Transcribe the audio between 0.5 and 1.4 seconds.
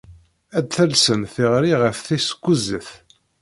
Ad d-talsem